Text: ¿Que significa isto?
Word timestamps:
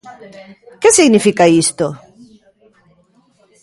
¿Que 0.81 0.89
significa 0.99 1.45
isto? 1.63 1.87